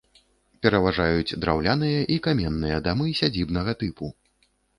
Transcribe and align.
Пераважаюць 0.65 1.35
драўляныя 1.43 1.99
і 2.15 2.17
каменныя 2.29 2.81
дамы 2.89 3.15
сядзібнага 3.21 3.79
тыпу. 3.83 4.13